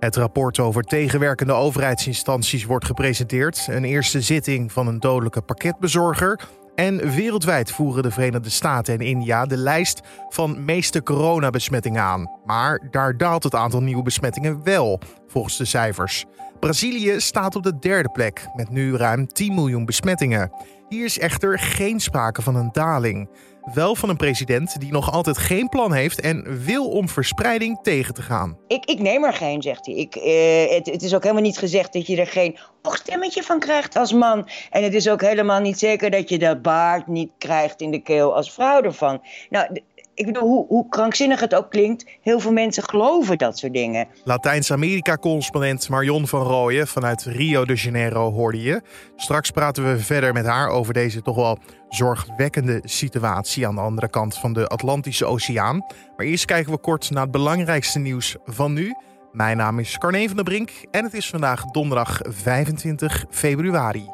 Het 0.00 0.16
rapport 0.16 0.58
over 0.58 0.82
tegenwerkende 0.82 1.52
overheidsinstanties 1.52 2.64
wordt 2.64 2.84
gepresenteerd. 2.84 3.66
Een 3.70 3.84
eerste 3.84 4.20
zitting 4.20 4.72
van 4.72 4.86
een 4.86 5.00
dodelijke 5.00 5.42
pakketbezorger. 5.42 6.40
En 6.74 7.10
wereldwijd 7.10 7.70
voeren 7.70 8.02
de 8.02 8.10
Verenigde 8.10 8.50
Staten 8.50 8.94
en 8.94 9.00
India 9.00 9.46
de 9.46 9.56
lijst 9.56 10.00
van 10.28 10.64
meeste 10.64 11.02
coronabesmettingen 11.02 12.02
aan. 12.02 12.30
Maar 12.44 12.88
daar 12.90 13.16
daalt 13.16 13.42
het 13.42 13.54
aantal 13.54 13.82
nieuwe 13.82 14.02
besmettingen 14.02 14.62
wel, 14.64 15.00
volgens 15.26 15.56
de 15.56 15.64
cijfers. 15.64 16.24
Brazilië 16.60 17.20
staat 17.20 17.56
op 17.56 17.62
de 17.62 17.78
derde 17.78 18.10
plek 18.10 18.46
met 18.54 18.70
nu 18.70 18.96
ruim 18.96 19.26
10 19.26 19.54
miljoen 19.54 19.84
besmettingen. 19.84 20.52
Hier 20.88 21.04
is 21.04 21.18
echter 21.18 21.58
geen 21.58 22.00
sprake 22.00 22.42
van 22.42 22.54
een 22.54 22.72
daling. 22.72 23.28
Wel 23.74 23.94
van 23.94 24.08
een 24.08 24.16
president 24.16 24.80
die 24.80 24.92
nog 24.92 25.12
altijd 25.12 25.38
geen 25.38 25.68
plan 25.68 25.92
heeft 25.92 26.20
en 26.20 26.64
wil 26.64 26.88
om 26.88 27.08
verspreiding 27.08 27.78
tegen 27.82 28.14
te 28.14 28.22
gaan. 28.22 28.58
Ik, 28.66 28.84
ik 28.84 28.98
neem 28.98 29.24
er 29.24 29.32
geen, 29.32 29.62
zegt 29.62 29.86
hij. 29.86 29.94
Ik, 29.94 30.14
eh, 30.14 30.76
het, 30.76 30.86
het 30.86 31.02
is 31.02 31.14
ook 31.14 31.22
helemaal 31.22 31.42
niet 31.42 31.58
gezegd 31.58 31.92
dat 31.92 32.06
je 32.06 32.16
er 32.16 32.26
geen 32.26 32.58
stemmetje 32.82 33.42
van 33.42 33.58
krijgt 33.58 33.96
als 33.96 34.12
man. 34.12 34.48
En 34.70 34.82
het 34.82 34.94
is 34.94 35.08
ook 35.08 35.20
helemaal 35.20 35.60
niet 35.60 35.78
zeker 35.78 36.10
dat 36.10 36.28
je 36.28 36.38
de 36.38 36.58
baard 36.60 37.06
niet 37.06 37.30
krijgt 37.38 37.80
in 37.80 37.90
de 37.90 38.02
keel 38.02 38.34
als 38.34 38.52
vrouw 38.52 38.82
ervan. 38.82 39.22
Nou, 39.50 39.80
ik 40.20 40.26
bedoel, 40.26 40.66
hoe, 40.68 40.88
krankzinnig 40.88 41.40
het 41.40 41.54
ook 41.54 41.70
klinkt, 41.70 42.04
heel 42.20 42.40
veel 42.40 42.52
mensen 42.52 42.82
geloven 42.82 43.38
dat 43.38 43.58
soort 43.58 43.72
dingen. 43.72 44.08
Latijns-Amerika-correspondent 44.24 45.88
Marion 45.88 46.26
van 46.26 46.42
Rooyen 46.42 46.86
vanuit 46.86 47.22
Rio 47.22 47.64
de 47.64 47.74
Janeiro 47.74 48.32
hoorde 48.32 48.62
je. 48.62 48.82
Straks 49.16 49.50
praten 49.50 49.92
we 49.92 49.98
verder 49.98 50.32
met 50.32 50.46
haar 50.46 50.68
over 50.68 50.94
deze 50.94 51.22
toch 51.22 51.36
wel 51.36 51.58
zorgwekkende 51.88 52.80
situatie 52.84 53.66
aan 53.66 53.74
de 53.74 53.80
andere 53.80 54.10
kant 54.10 54.38
van 54.38 54.52
de 54.52 54.66
Atlantische 54.66 55.24
Oceaan. 55.24 55.84
Maar 56.16 56.26
eerst 56.26 56.44
kijken 56.44 56.72
we 56.72 56.78
kort 56.78 57.10
naar 57.10 57.22
het 57.22 57.30
belangrijkste 57.30 57.98
nieuws 57.98 58.36
van 58.44 58.72
nu. 58.72 58.94
Mijn 59.32 59.56
naam 59.56 59.78
is 59.78 59.98
Carne 59.98 60.26
van 60.26 60.36
der 60.36 60.44
Brink 60.44 60.70
en 60.90 61.04
het 61.04 61.14
is 61.14 61.30
vandaag 61.30 61.64
donderdag 61.64 62.18
25 62.22 63.24
februari. 63.30 64.08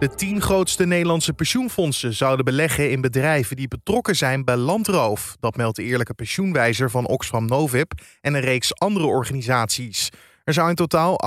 De 0.00 0.14
tien 0.14 0.40
grootste 0.40 0.86
Nederlandse 0.86 1.32
pensioenfondsen 1.32 2.14
zouden 2.14 2.44
beleggen 2.44 2.90
in 2.90 3.00
bedrijven 3.00 3.56
die 3.56 3.68
betrokken 3.68 4.16
zijn 4.16 4.44
bij 4.44 4.56
landroof. 4.56 5.36
Dat 5.40 5.56
meldt 5.56 5.76
de 5.76 5.82
Eerlijke 5.82 6.14
Pensioenwijzer 6.14 6.90
van 6.90 7.06
Oxfam 7.06 7.46
Novib 7.46 7.92
en 8.20 8.34
een 8.34 8.40
reeks 8.40 8.74
andere 8.74 9.06
organisaties. 9.06 10.08
Er 10.44 10.52
zou 10.52 10.68
in 10.68 10.74
totaal 10.74 11.20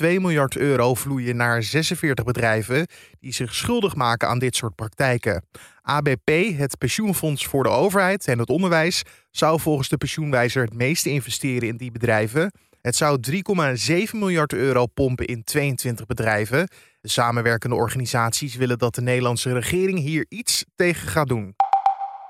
8,2 0.00 0.06
miljard 0.06 0.56
euro 0.56 0.94
vloeien 0.94 1.36
naar 1.36 1.62
46 1.62 2.24
bedrijven 2.24 2.86
die 3.20 3.32
zich 3.32 3.54
schuldig 3.54 3.94
maken 3.94 4.28
aan 4.28 4.38
dit 4.38 4.56
soort 4.56 4.74
praktijken. 4.74 5.44
ABP, 5.82 6.30
het 6.56 6.78
pensioenfonds 6.78 7.46
voor 7.46 7.62
de 7.62 7.68
overheid 7.68 8.26
en 8.26 8.38
het 8.38 8.48
onderwijs, 8.48 9.02
zou 9.30 9.60
volgens 9.60 9.88
de 9.88 9.96
pensioenwijzer 9.96 10.62
het 10.62 10.74
meeste 10.74 11.10
investeren 11.10 11.68
in 11.68 11.76
die 11.76 11.92
bedrijven. 11.92 12.52
Het 12.82 12.96
zou 12.96 13.18
3,7 13.30 14.10
miljard 14.12 14.52
euro 14.52 14.86
pompen 14.86 15.26
in 15.26 15.44
22 15.44 16.06
bedrijven. 16.06 16.68
De 17.00 17.08
samenwerkende 17.08 17.76
organisaties 17.76 18.56
willen 18.56 18.78
dat 18.78 18.94
de 18.94 19.02
Nederlandse 19.02 19.52
regering 19.52 19.98
hier 19.98 20.26
iets 20.28 20.64
tegen 20.76 21.08
gaat 21.08 21.28
doen. 21.28 21.54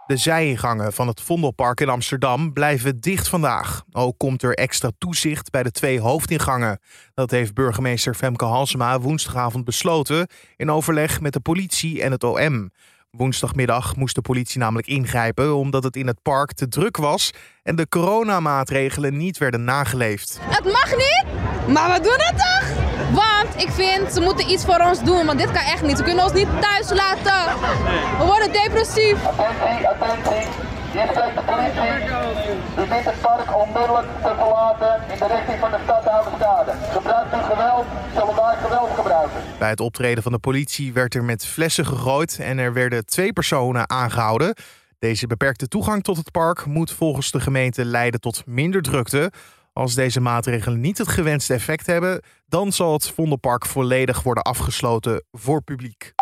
De 0.06 0.16
zijingangen 0.16 0.92
van 0.92 1.06
het 1.06 1.20
Vondelpark 1.20 1.80
in 1.80 1.88
Amsterdam 1.88 2.52
blijven 2.52 3.00
dicht 3.00 3.28
vandaag. 3.28 3.84
Ook 3.92 4.18
komt 4.18 4.42
er 4.42 4.54
extra 4.54 4.90
toezicht 4.98 5.50
bij 5.50 5.62
de 5.62 5.70
twee 5.70 6.00
hoofdingangen. 6.00 6.80
Dat 7.14 7.30
heeft 7.30 7.54
burgemeester 7.54 8.14
Femke 8.14 8.44
Halsema 8.44 9.00
woensdagavond 9.00 9.64
besloten 9.64 10.26
in 10.56 10.70
overleg 10.70 11.20
met 11.20 11.32
de 11.32 11.40
politie 11.40 12.02
en 12.02 12.12
het 12.12 12.24
OM. 12.24 12.70
Woensdagmiddag 13.10 13.96
moest 13.96 14.14
de 14.14 14.20
politie 14.20 14.60
namelijk 14.60 14.86
ingrijpen 14.86 15.54
omdat 15.54 15.84
het 15.84 15.96
in 15.96 16.06
het 16.06 16.22
park 16.22 16.52
te 16.52 16.68
druk 16.68 16.96
was 16.96 17.30
en 17.62 17.76
de 17.76 17.88
coronamaatregelen 17.88 19.16
niet 19.16 19.38
werden 19.38 19.64
nageleefd. 19.64 20.38
Het 20.40 20.64
mag 20.64 20.90
niet, 20.90 21.24
maar 21.74 21.92
we 21.92 22.00
doen 22.02 22.18
het 22.18 22.36
toch? 22.36 22.86
Want 23.12 23.62
ik 23.62 23.70
vind 23.70 24.12
ze 24.12 24.20
moeten 24.20 24.50
iets 24.50 24.64
voor 24.64 24.80
ons 24.80 25.04
doen, 25.04 25.26
want 25.26 25.38
dit 25.38 25.50
kan 25.50 25.62
echt 25.62 25.82
niet. 25.82 25.96
Ze 25.96 26.02
kunnen 26.02 26.24
ons 26.24 26.32
niet 26.32 26.48
thuis 26.60 26.90
laten. 26.90 27.58
We 28.18 28.24
worden 28.24 28.52
depressief. 28.52 29.18
De 30.98 31.42
politie. 31.46 32.54
U 32.78 32.92
het 32.92 33.20
park 33.20 33.56
onmiddellijk 33.56 34.06
te 34.22 34.34
verlaten 34.36 35.12
in 35.12 35.18
de 35.18 35.26
richting 35.26 35.58
van 35.60 35.70
de 35.70 35.78
stad 35.84 36.06
Oudeschade. 36.06 36.72
Gebruikt 36.90 37.34
u 37.34 37.38
geweld, 37.38 37.86
zullen 38.14 38.34
daar 38.36 38.56
geweld 38.56 38.90
gebruiken. 38.94 39.40
Bij 39.58 39.68
het 39.68 39.80
optreden 39.80 40.22
van 40.22 40.32
de 40.32 40.38
politie 40.38 40.92
werd 40.92 41.14
er 41.14 41.24
met 41.24 41.46
flessen 41.46 41.86
gegooid 41.86 42.38
en 42.38 42.58
er 42.58 42.72
werden 42.72 43.06
twee 43.06 43.32
personen 43.32 43.90
aangehouden. 43.90 44.54
Deze 44.98 45.26
beperkte 45.26 45.68
toegang 45.68 46.02
tot 46.02 46.16
het 46.16 46.30
park 46.30 46.66
moet 46.66 46.92
volgens 46.92 47.30
de 47.30 47.40
gemeente 47.40 47.84
leiden 47.84 48.20
tot 48.20 48.42
minder 48.46 48.82
drukte. 48.82 49.32
Als 49.72 49.94
deze 49.94 50.20
maatregelen 50.20 50.80
niet 50.80 50.98
het 50.98 51.08
gewenste 51.08 51.54
effect 51.54 51.86
hebben, 51.86 52.22
dan 52.46 52.72
zal 52.72 52.92
het 52.92 53.10
Vondelpark 53.10 53.66
volledig 53.66 54.22
worden 54.22 54.42
afgesloten 54.42 55.24
voor 55.32 55.62
publiek. 55.62 56.14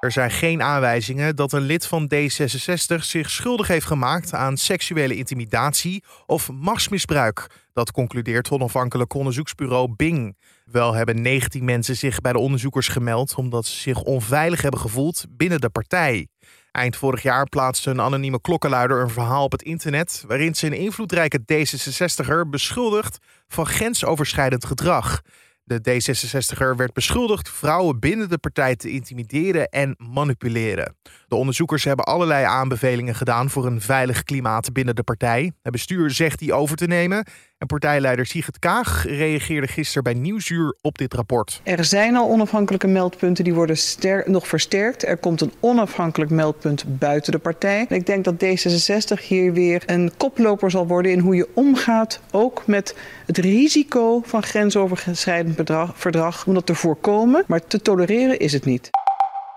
Er 0.00 0.12
zijn 0.12 0.30
geen 0.30 0.62
aanwijzingen 0.62 1.36
dat 1.36 1.52
een 1.52 1.62
lid 1.62 1.86
van 1.86 2.10
D66 2.14 2.96
zich 2.98 3.30
schuldig 3.30 3.66
heeft 3.66 3.86
gemaakt 3.86 4.34
aan 4.34 4.56
seksuele 4.56 5.16
intimidatie 5.16 6.04
of 6.26 6.50
machtsmisbruik. 6.52 7.46
Dat 7.72 7.90
concludeert 7.90 8.50
onafhankelijk 8.50 9.14
onderzoeksbureau 9.14 9.94
Bing. 9.96 10.36
Wel 10.64 10.94
hebben 10.94 11.22
19 11.22 11.64
mensen 11.64 11.96
zich 11.96 12.20
bij 12.20 12.32
de 12.32 12.38
onderzoekers 12.38 12.88
gemeld 12.88 13.34
omdat 13.34 13.66
ze 13.66 13.80
zich 13.80 14.02
onveilig 14.02 14.62
hebben 14.62 14.80
gevoeld 14.80 15.24
binnen 15.30 15.60
de 15.60 15.70
partij. 15.70 16.28
Eind 16.72 16.96
vorig 16.96 17.22
jaar 17.22 17.48
plaatste 17.48 17.90
een 17.90 18.00
anonieme 18.00 18.40
klokkenluider 18.40 19.00
een 19.00 19.10
verhaal 19.10 19.44
op 19.44 19.52
het 19.52 19.62
internet 19.62 20.24
waarin 20.26 20.54
ze 20.54 20.66
een 20.66 20.72
invloedrijke 20.72 21.40
D66er 21.40 22.48
beschuldigt 22.50 23.18
van 23.48 23.66
grensoverschrijdend 23.66 24.64
gedrag. 24.64 25.22
De 25.68 25.80
D66er 25.80 26.76
werd 26.76 26.92
beschuldigd 26.92 27.48
vrouwen 27.48 27.98
binnen 27.98 28.28
de 28.28 28.38
partij 28.38 28.76
te 28.76 28.90
intimideren 28.90 29.68
en 29.68 29.94
manipuleren. 29.98 30.96
De 31.28 31.34
onderzoekers 31.34 31.84
hebben 31.84 32.04
allerlei 32.04 32.44
aanbevelingen 32.44 33.14
gedaan 33.14 33.50
voor 33.50 33.66
een 33.66 33.80
veilig 33.80 34.22
klimaat 34.22 34.72
binnen 34.72 34.94
de 34.94 35.02
partij. 35.02 35.52
Het 35.62 35.72
bestuur 35.72 36.10
zegt 36.10 36.38
die 36.38 36.52
over 36.52 36.76
te 36.76 36.86
nemen. 36.86 37.26
En 37.58 37.66
partijleider 37.66 38.26
Sigrid 38.26 38.58
Kaag 38.58 39.04
reageerde 39.06 39.66
gisteren 39.66 40.02
bij 40.02 40.14
Nieuwsuur 40.14 40.76
op 40.80 40.98
dit 40.98 41.14
rapport. 41.14 41.60
Er 41.64 41.84
zijn 41.84 42.16
al 42.16 42.28
onafhankelijke 42.28 42.86
meldpunten 42.86 43.44
die 43.44 43.54
worden 43.54 43.76
nog 44.24 44.48
versterkt. 44.48 45.06
Er 45.06 45.16
komt 45.16 45.40
een 45.40 45.52
onafhankelijk 45.60 46.30
meldpunt 46.30 46.98
buiten 46.98 47.32
de 47.32 47.38
partij. 47.38 47.86
Ik 47.88 48.06
denk 48.06 48.24
dat 48.24 48.44
D66 48.44 49.26
hier 49.26 49.52
weer 49.52 49.82
een 49.86 50.12
koploper 50.16 50.70
zal 50.70 50.86
worden 50.86 51.12
in 51.12 51.18
hoe 51.18 51.36
je 51.36 51.48
omgaat, 51.54 52.20
ook 52.30 52.66
met 52.66 52.96
het 53.26 53.38
risico 53.38 54.22
van 54.24 54.42
grensoverschrijdend 54.42 55.70
verdrag, 55.94 56.46
om 56.46 56.54
dat 56.54 56.66
te 56.66 56.74
voorkomen. 56.74 57.44
Maar 57.46 57.66
te 57.66 57.82
tolereren 57.82 58.38
is 58.38 58.52
het 58.52 58.64
niet. 58.64 58.90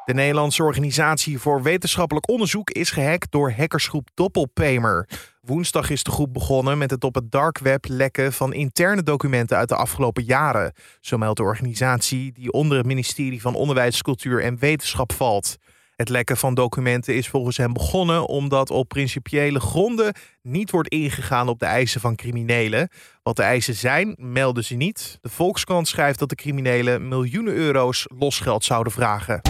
De 0.09 0.15
Nederlandse 0.15 0.63
Organisatie 0.63 1.39
voor 1.39 1.61
Wetenschappelijk 1.61 2.29
Onderzoek 2.29 2.69
is 2.69 2.91
gehackt 2.91 3.31
door 3.31 3.51
hackersgroep 3.51 4.09
Doppelpamer. 4.13 5.09
Woensdag 5.41 5.89
is 5.89 6.03
de 6.03 6.11
groep 6.11 6.33
begonnen 6.33 6.77
met 6.77 6.91
het 6.91 7.03
op 7.03 7.15
het 7.15 7.31
dark 7.31 7.57
web 7.59 7.85
lekken 7.87 8.33
van 8.33 8.53
interne 8.53 9.03
documenten 9.03 9.57
uit 9.57 9.69
de 9.69 9.75
afgelopen 9.75 10.23
jaren. 10.23 10.73
Zo 11.01 11.17
meldt 11.17 11.37
de 11.37 11.43
organisatie 11.43 12.31
die 12.31 12.51
onder 12.51 12.77
het 12.77 12.85
ministerie 12.85 13.41
van 13.41 13.55
Onderwijs, 13.55 14.01
Cultuur 14.01 14.43
en 14.43 14.59
Wetenschap 14.59 15.13
valt. 15.13 15.57
Het 15.99 16.09
lekken 16.09 16.37
van 16.37 16.53
documenten 16.53 17.15
is 17.15 17.27
volgens 17.27 17.57
hen 17.57 17.73
begonnen 17.73 18.27
omdat 18.27 18.69
op 18.69 18.87
principiële 18.87 19.59
gronden 19.59 20.13
niet 20.41 20.71
wordt 20.71 20.89
ingegaan 20.89 21.47
op 21.47 21.59
de 21.59 21.65
eisen 21.65 22.01
van 22.01 22.15
criminelen. 22.15 22.89
Wat 23.23 23.35
de 23.35 23.43
eisen 23.43 23.75
zijn, 23.75 24.15
melden 24.17 24.63
ze 24.63 24.75
niet. 24.75 25.17
De 25.21 25.29
Volkskrant 25.29 25.87
schrijft 25.87 26.19
dat 26.19 26.29
de 26.29 26.35
criminelen 26.35 27.07
miljoenen 27.07 27.53
euro's 27.53 28.07
losgeld 28.19 28.63
zouden 28.63 28.93
vragen. 28.93 29.41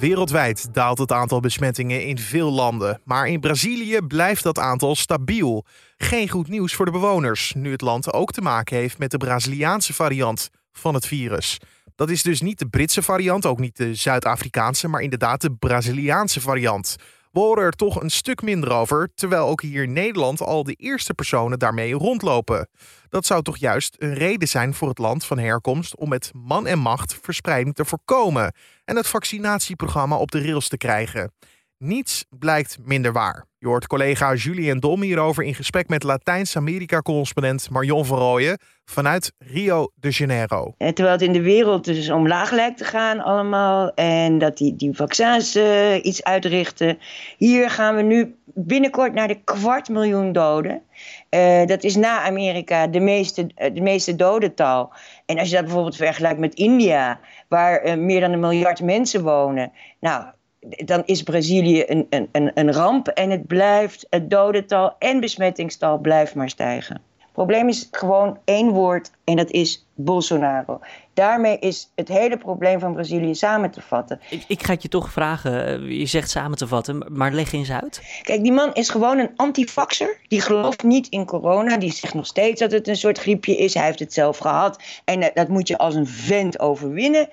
Wereldwijd 0.00 0.74
daalt 0.74 0.98
het 0.98 1.12
aantal 1.12 1.40
besmettingen 1.40 2.04
in 2.04 2.18
veel 2.18 2.50
landen, 2.50 3.00
maar 3.04 3.28
in 3.28 3.40
Brazilië 3.40 4.00
blijft 4.00 4.42
dat 4.42 4.58
aantal 4.58 4.96
stabiel. 4.96 5.64
Geen 5.96 6.28
goed 6.28 6.48
nieuws 6.48 6.74
voor 6.74 6.84
de 6.84 6.92
bewoners, 6.92 7.52
nu 7.56 7.70
het 7.70 7.80
land 7.80 8.12
ook 8.12 8.32
te 8.32 8.40
maken 8.40 8.76
heeft 8.76 8.98
met 8.98 9.10
de 9.10 9.16
Braziliaanse 9.16 9.94
variant 9.94 10.50
van 10.72 10.94
het 10.94 11.06
virus. 11.06 11.58
Dat 11.98 12.10
is 12.10 12.22
dus 12.22 12.40
niet 12.40 12.58
de 12.58 12.68
Britse 12.68 13.02
variant, 13.02 13.46
ook 13.46 13.58
niet 13.58 13.76
de 13.76 13.94
Zuid-Afrikaanse, 13.94 14.88
maar 14.88 15.00
inderdaad 15.00 15.40
de 15.40 15.52
Braziliaanse 15.52 16.40
variant. 16.40 16.96
We 17.32 17.40
horen 17.40 17.64
er 17.64 17.72
toch 17.72 18.02
een 18.02 18.10
stuk 18.10 18.42
minder 18.42 18.72
over, 18.72 19.10
terwijl 19.14 19.46
ook 19.46 19.62
hier 19.62 19.82
in 19.82 19.92
Nederland 19.92 20.40
al 20.40 20.64
de 20.64 20.72
eerste 20.72 21.14
personen 21.14 21.58
daarmee 21.58 21.94
rondlopen. 21.94 22.68
Dat 23.08 23.26
zou 23.26 23.42
toch 23.42 23.56
juist 23.56 23.96
een 23.98 24.14
reden 24.14 24.48
zijn 24.48 24.74
voor 24.74 24.88
het 24.88 24.98
land 24.98 25.24
van 25.24 25.38
herkomst 25.38 25.96
om 25.96 26.08
met 26.08 26.30
man 26.32 26.66
en 26.66 26.78
macht 26.78 27.18
verspreiding 27.22 27.74
te 27.74 27.84
voorkomen 27.84 28.54
en 28.84 28.96
het 28.96 29.06
vaccinatieprogramma 29.06 30.16
op 30.16 30.30
de 30.30 30.42
rails 30.42 30.68
te 30.68 30.76
krijgen. 30.76 31.32
Niets 31.78 32.24
blijkt 32.38 32.78
minder 32.84 33.12
waar. 33.12 33.44
Je 33.58 33.66
hoort 33.66 33.86
collega 33.86 34.34
Julien 34.34 34.78
Dom 34.78 35.02
hierover 35.02 35.44
in 35.44 35.54
gesprek 35.54 35.88
met 35.88 36.02
Latijns-Amerika-correspondent 36.02 37.70
Marion 37.70 38.04
Verrooyen 38.04 38.58
vanuit 38.84 39.32
Rio 39.38 39.90
de 39.94 40.10
Janeiro. 40.10 40.74
En 40.78 40.94
terwijl 40.94 41.16
het 41.16 41.26
in 41.26 41.32
de 41.32 41.42
wereld 41.42 41.84
dus 41.84 42.10
omlaag 42.10 42.50
lijkt 42.50 42.78
te 42.78 42.84
gaan 42.84 43.20
allemaal 43.20 43.94
en 43.94 44.38
dat 44.38 44.56
die, 44.56 44.76
die 44.76 44.96
vaccins 44.96 45.56
uh, 45.56 46.04
iets 46.04 46.24
uitrichten. 46.24 46.98
Hier 47.36 47.70
gaan 47.70 47.96
we 47.96 48.02
nu 48.02 48.36
binnenkort 48.44 49.14
naar 49.14 49.28
de 49.28 49.40
kwart 49.44 49.88
miljoen 49.88 50.32
doden. 50.32 50.82
Uh, 51.30 51.66
dat 51.66 51.84
is 51.84 51.96
na 51.96 52.22
Amerika 52.22 52.86
de 52.86 53.00
meeste, 53.00 53.46
de 53.72 53.80
meeste 53.80 54.16
dodental. 54.16 54.92
En 55.26 55.38
als 55.38 55.48
je 55.48 55.54
dat 55.54 55.64
bijvoorbeeld 55.64 55.96
vergelijkt 55.96 56.38
met 56.38 56.54
India, 56.54 57.20
waar 57.48 57.98
meer 57.98 58.20
dan 58.20 58.32
een 58.32 58.40
miljard 58.40 58.82
mensen 58.82 59.22
wonen. 59.22 59.72
Nou, 60.00 60.24
dan 60.60 61.02
is 61.04 61.22
Brazilië 61.22 61.84
een, 61.86 62.06
een, 62.10 62.28
een, 62.32 62.50
een 62.54 62.72
ramp 62.72 63.08
en 63.08 63.30
het 63.30 63.46
blijft, 63.46 64.06
het 64.10 64.30
dodental 64.30 64.96
en 64.98 65.20
besmettingstal 65.20 65.98
blijft 65.98 66.34
maar 66.34 66.50
stijgen. 66.50 67.02
Het 67.18 67.46
probleem 67.46 67.68
is 67.68 67.88
gewoon 67.90 68.38
één 68.44 68.70
woord 68.70 69.10
en 69.24 69.36
dat 69.36 69.50
is 69.50 69.86
Bolsonaro. 69.94 70.80
Daarmee 71.14 71.58
is 71.58 71.92
het 71.94 72.08
hele 72.08 72.38
probleem 72.38 72.80
van 72.80 72.92
Brazilië 72.92 73.34
samen 73.34 73.70
te 73.70 73.80
vatten. 73.80 74.20
Ik, 74.30 74.44
ik 74.48 74.62
ga 74.62 74.72
het 74.72 74.82
je 74.82 74.88
toch 74.88 75.12
vragen, 75.12 75.66
eh, 75.66 75.98
je 75.98 76.06
zegt 76.06 76.30
samen 76.30 76.58
te 76.58 76.66
vatten, 76.66 77.06
maar 77.08 77.32
leg 77.32 77.52
eens 77.52 77.70
uit. 77.70 78.20
Kijk, 78.22 78.42
die 78.42 78.52
man 78.52 78.74
is 78.74 78.88
gewoon 78.88 79.18
een 79.18 79.30
antifaxer. 79.36 80.16
Die 80.28 80.40
gelooft 80.40 80.82
niet 80.82 81.08
in 81.08 81.24
corona. 81.24 81.76
Die 81.76 81.92
zegt 81.92 82.14
nog 82.14 82.26
steeds 82.26 82.60
dat 82.60 82.72
het 82.72 82.88
een 82.88 82.96
soort 82.96 83.18
griepje 83.18 83.56
is. 83.56 83.74
Hij 83.74 83.84
heeft 83.84 83.98
het 83.98 84.12
zelf 84.12 84.38
gehad. 84.38 84.82
En 85.04 85.22
uh, 85.22 85.28
dat 85.34 85.48
moet 85.48 85.68
je 85.68 85.78
als 85.78 85.94
een 85.94 86.06
vent 86.06 86.60
overwinnen. 86.60 87.28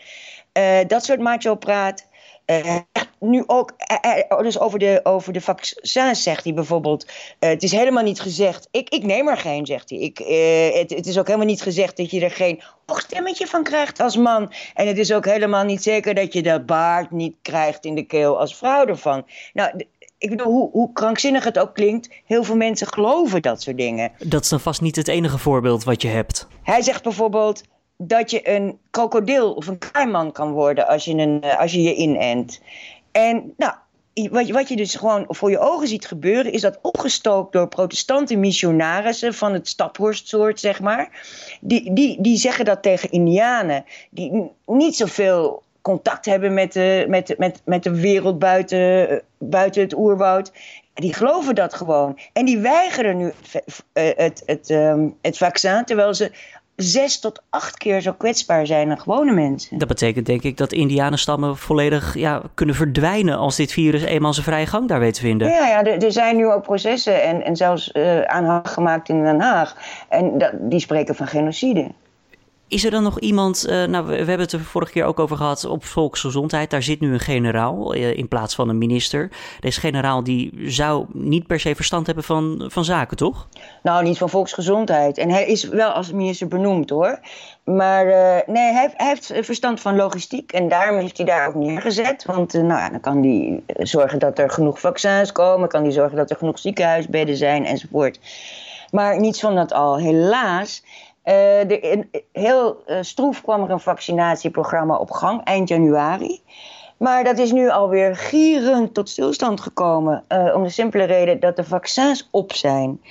Uh, 0.57 0.77
dat 0.87 1.03
soort 1.03 1.19
macho-praat. 1.19 2.07
Uh, 2.45 2.75
nu 3.29 3.43
ook, 3.47 3.73
uh, 4.05 4.39
dus 4.39 4.59
over 4.59 4.79
de, 4.79 4.99
over 5.03 5.33
de 5.33 5.41
vaccins 5.41 6.23
zegt 6.23 6.43
hij 6.43 6.53
bijvoorbeeld, 6.53 7.05
uh, 7.05 7.49
het 7.49 7.63
is 7.63 7.71
helemaal 7.71 8.03
niet 8.03 8.19
gezegd, 8.19 8.67
ik, 8.71 8.89
ik 8.89 9.03
neem 9.03 9.27
er 9.27 9.37
geen, 9.37 9.65
zegt 9.65 9.89
hij. 9.89 9.99
Ik, 9.99 10.17
het, 10.77 10.89
het, 10.89 11.07
is 11.07 11.17
ook 11.17 11.25
helemaal 11.25 11.47
niet 11.47 11.61
gezegd 11.61 11.97
dat 11.97 12.11
je 12.11 12.21
er 12.21 12.31
geen 12.31 12.61
oogstemmetje 12.85 13.47
van 13.47 13.63
krijgt 13.63 13.99
als 13.99 14.17
man. 14.17 14.53
En 14.73 14.87
het 14.87 14.97
is 14.97 15.13
ook 15.13 15.25
helemaal 15.25 15.63
niet 15.63 15.83
zeker 15.83 16.13
dat 16.13 16.33
je 16.33 16.41
de 16.41 16.63
baard 16.63 17.11
niet 17.11 17.35
krijgt 17.41 17.85
in 17.85 17.95
de 17.95 18.05
keel 18.05 18.39
als 18.39 18.55
vrouw 18.55 18.85
ervan. 18.85 19.25
Nou, 19.53 19.85
ik 20.17 20.29
bedoel, 20.29 20.51
hoe, 20.51 20.69
hoe, 20.71 20.93
krankzinnig 20.93 21.43
het 21.43 21.59
ook 21.59 21.73
klinkt, 21.73 22.09
heel 22.25 22.43
veel 22.43 22.55
mensen 22.55 22.87
geloven 22.87 23.41
dat 23.41 23.61
soort 23.61 23.77
dingen. 23.77 24.11
Dat 24.19 24.43
is 24.43 24.49
dan 24.49 24.59
vast 24.59 24.81
niet 24.81 24.95
het 24.95 25.07
enige 25.07 25.37
voorbeeld 25.37 25.83
wat 25.83 26.01
je 26.01 26.07
hebt. 26.07 26.47
Hij 26.63 26.81
zegt 26.81 27.03
bijvoorbeeld, 27.03 27.63
dat 27.97 28.31
je 28.31 28.49
een 28.49 28.79
krokodil 28.91 29.53
of 29.53 29.67
een 29.67 29.77
kaiman 29.77 30.31
kan 30.31 30.51
worden 30.51 30.87
als 30.87 31.05
je, 31.05 31.13
een, 31.13 31.43
als 31.57 31.71
je 31.71 31.81
je 31.81 31.95
inent. 31.95 32.61
En 33.15 33.53
nou, 33.57 33.73
wat, 34.31 34.49
wat 34.49 34.69
je 34.69 34.75
dus 34.75 34.95
gewoon 34.95 35.25
voor 35.27 35.49
je 35.49 35.59
ogen 35.59 35.87
ziet 35.87 36.07
gebeuren, 36.07 36.51
is 36.51 36.61
dat 36.61 36.79
opgestookt 36.81 37.53
door 37.53 37.67
protestante 37.67 38.35
missionarissen 38.35 39.33
van 39.33 39.53
het 39.53 39.67
staphorstsoort, 39.67 40.59
zeg 40.59 40.81
maar. 40.81 41.27
Die, 41.61 41.93
die, 41.93 42.21
die 42.21 42.37
zeggen 42.37 42.65
dat 42.65 42.81
tegen 42.81 43.11
Indianen, 43.11 43.85
die 44.09 44.51
niet 44.65 44.95
zoveel 44.95 45.63
contact 45.81 46.25
hebben 46.25 46.53
met 46.53 46.73
de, 46.73 47.05
met, 47.07 47.35
met, 47.37 47.61
met 47.65 47.83
de 47.83 47.99
wereld 47.99 48.39
buiten, 48.39 49.21
buiten 49.37 49.81
het 49.81 49.93
oerwoud. 49.93 50.51
Die 50.93 51.13
geloven 51.13 51.55
dat 51.55 51.73
gewoon. 51.73 52.19
En 52.33 52.45
die 52.45 52.57
weigeren 52.57 53.17
nu 53.17 53.33
het, 53.51 53.83
het, 54.17 54.43
het, 54.45 54.69
um, 54.69 55.17
het 55.21 55.37
vaccin, 55.37 55.85
terwijl 55.85 56.13
ze 56.13 56.31
zes 56.75 57.19
tot 57.19 57.41
acht 57.49 57.77
keer 57.77 58.01
zo 58.01 58.13
kwetsbaar 58.13 58.65
zijn 58.65 58.87
dan 58.87 58.99
gewone 58.99 59.33
mensen. 59.33 59.77
Dat 59.77 59.87
betekent 59.87 60.25
denk 60.25 60.43
ik 60.43 60.57
dat 60.57 60.71
indianenstammen 60.71 61.57
volledig 61.57 62.15
ja, 62.15 62.41
kunnen 62.53 62.75
verdwijnen 62.75 63.37
als 63.37 63.55
dit 63.55 63.71
virus 63.71 64.01
eenmaal 64.01 64.33
zijn 64.33 64.45
vrije 64.45 64.65
gang 64.65 64.87
daar 64.87 64.99
weet 64.99 65.13
te 65.13 65.21
vinden. 65.21 65.47
Ja, 65.47 65.67
ja 65.67 65.83
er, 65.83 66.03
er 66.03 66.11
zijn 66.11 66.35
nu 66.35 66.51
ook 66.51 66.63
processen 66.63 67.23
en, 67.23 67.43
en 67.43 67.55
zelfs 67.55 67.89
uh, 67.93 68.21
aanhang 68.21 68.69
gemaakt 68.69 69.09
in 69.09 69.23
Den 69.23 69.41
Haag. 69.41 69.75
En 70.09 70.37
dat, 70.37 70.51
die 70.59 70.79
spreken 70.79 71.15
van 71.15 71.27
genocide. 71.27 71.91
Is 72.67 72.85
er 72.85 72.91
dan 72.91 73.03
nog 73.03 73.19
iemand, 73.19 73.65
uh, 73.69 73.83
nou 73.83 74.05
we, 74.05 74.15
hebben 74.15 74.39
het 74.39 74.51
er 74.51 74.59
vorige 74.59 74.91
keer 74.91 75.05
ook 75.05 75.19
over 75.19 75.37
gehad 75.37 75.65
op 75.65 75.85
volksgezondheid. 75.85 76.69
Daar 76.69 76.83
zit 76.83 76.99
nu 76.99 77.13
een 77.13 77.19
generaal 77.19 77.95
uh, 77.95 78.17
in 78.17 78.27
plaats 78.27 78.55
van 78.55 78.69
een 78.69 78.77
minister. 78.77 79.31
Deze 79.59 79.79
generaal 79.79 80.23
die 80.23 80.53
zou 80.71 81.05
niet 81.13 81.47
per 81.47 81.59
se 81.59 81.75
verstand 81.75 82.05
hebben 82.05 82.23
van, 82.23 82.65
van 82.67 82.85
zaken, 82.85 83.17
toch? 83.17 83.47
Nou, 83.83 84.03
niet 84.03 84.17
van 84.17 84.29
volksgezondheid. 84.29 85.17
En 85.17 85.29
hij 85.29 85.45
is 85.45 85.63
wel 85.63 85.89
als 85.89 86.11
minister 86.11 86.47
benoemd 86.47 86.89
hoor. 86.89 87.19
Maar 87.63 88.05
uh, 88.05 88.53
nee, 88.53 88.71
hij, 88.71 88.93
hij, 88.97 89.07
heeft 89.07 89.33
verstand 89.45 89.81
van 89.81 89.95
logistiek 89.95 90.51
en 90.51 90.69
daarom 90.69 90.99
heeft 90.99 91.17
hij 91.17 91.25
daar 91.25 91.47
ook 91.47 91.55
neergezet. 91.55 92.25
Want 92.25 92.53
nou 92.53 92.67
ja, 92.67 92.89
dan 92.89 92.99
kan 92.99 93.23
hij 93.23 93.63
zorgen 93.77 94.19
dat 94.19 94.39
er 94.39 94.49
genoeg 94.49 94.79
vaccins 94.79 95.31
komen, 95.31 95.69
kan 95.69 95.83
hij 95.83 95.91
zorgen 95.91 96.17
dat 96.17 96.29
er 96.29 96.37
genoeg 96.37 96.59
ziekenhuisbedden 96.59 97.37
zijn 97.37 97.65
enzovoort. 97.65 98.19
Maar 98.91 99.19
niets 99.19 99.39
van 99.39 99.55
dat 99.55 99.73
al. 99.73 99.97
Helaas 99.97 100.83
in, 101.67 102.09
heel 102.31 102.83
uh, 102.87 102.97
stroef 103.01 103.41
kwam 103.41 103.63
er 103.63 103.69
een 103.69 103.79
vaccinatieprogramma 103.79 104.97
op 104.97 105.11
gang 105.11 105.43
eind 105.43 105.69
januari. 105.69 106.41
Maar 106.97 107.23
dat 107.23 107.37
is 107.37 107.51
nu 107.51 107.69
alweer 107.69 108.15
gierend 108.15 108.93
tot 108.93 109.09
stilstand 109.09 109.61
gekomen. 109.61 110.23
Uh, 110.29 110.55
om 110.55 110.63
de 110.63 110.69
simpele 110.69 111.03
reden 111.03 111.39
dat 111.39 111.55
de 111.55 111.63
vaccins 111.63 112.27
op 112.31 112.53
zijn. 112.53 113.01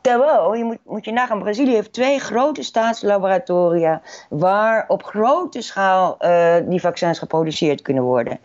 terwijl, 0.00 0.54
je 0.54 0.64
moet, 0.64 0.78
moet 0.84 1.04
je 1.04 1.12
nagaan, 1.12 1.38
Brazilië 1.38 1.74
heeft 1.74 1.92
twee 1.92 2.18
grote 2.18 2.62
staatslaboratoria. 2.62 4.02
waar 4.28 4.84
op 4.88 5.04
grote 5.04 5.60
schaal 5.60 6.18
die 6.64 6.80
vaccins 6.80 7.18
geproduceerd 7.18 7.82
kunnen 7.82 8.02
worden. 8.02 8.38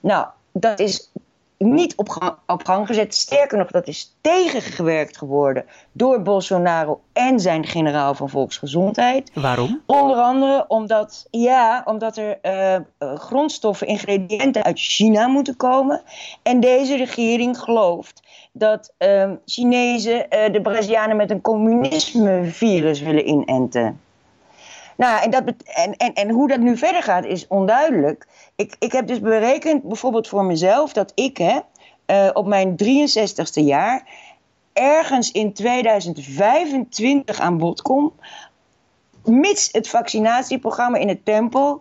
Nou, 0.00 0.26
dat 0.52 0.80
is 0.80 1.10
niet 1.58 1.96
op 1.96 2.08
gang, 2.08 2.34
op 2.46 2.64
gang 2.64 2.86
gezet. 2.86 3.14
Sterker 3.14 3.58
nog, 3.58 3.70
dat 3.70 3.88
is 3.88 4.16
tegengewerkt 4.20 5.16
geworden 5.16 5.64
door 5.92 6.22
Bolsonaro 6.22 7.00
en 7.12 7.40
zijn 7.40 7.64
generaal 7.64 8.14
van 8.14 8.28
Volksgezondheid. 8.28 9.30
Waarom? 9.34 9.82
Onder 9.86 10.16
andere 10.16 10.64
omdat, 10.68 11.26
ja, 11.30 11.82
omdat 11.84 12.16
er 12.16 12.38
uh, 12.42 12.76
grondstoffen, 13.18 13.86
ingrediënten 13.86 14.62
uit 14.62 14.78
China 14.78 15.26
moeten 15.26 15.56
komen. 15.56 16.02
En 16.42 16.60
deze 16.60 16.96
regering 16.96 17.58
gelooft 17.58 18.22
dat 18.52 18.92
uh, 18.98 19.30
Chinezen 19.44 20.16
uh, 20.16 20.52
de 20.52 20.60
Brazilianen 20.60 21.16
met 21.16 21.30
een 21.30 21.40
communisme-virus 21.40 23.00
willen 23.00 23.28
inenten. 23.28 24.00
Nou, 24.96 25.22
en, 25.22 25.30
dat 25.30 25.42
en, 25.64 25.96
en, 25.96 26.12
en 26.14 26.30
hoe 26.30 26.48
dat 26.48 26.60
nu 26.60 26.76
verder 26.76 27.02
gaat 27.02 27.24
is 27.24 27.46
onduidelijk. 27.46 28.26
Ik, 28.56 28.76
ik 28.78 28.92
heb 28.92 29.06
dus 29.06 29.20
berekend, 29.20 29.82
bijvoorbeeld 29.82 30.28
voor 30.28 30.44
mezelf, 30.44 30.92
dat 30.92 31.12
ik 31.14 31.36
hè, 31.36 31.58
uh, 32.06 32.30
op 32.32 32.46
mijn 32.46 32.76
63ste 32.84 33.64
jaar 33.64 34.08
ergens 34.72 35.30
in 35.30 35.52
2025 35.52 37.40
aan 37.40 37.58
bod 37.58 37.82
kom, 37.82 38.12
mits 39.24 39.68
het 39.72 39.88
vaccinatieprogramma 39.88 40.98
in 40.98 41.08
het 41.08 41.24
tempel 41.24 41.80